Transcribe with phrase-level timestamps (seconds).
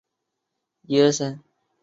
[0.81, 1.39] 米尔维勒。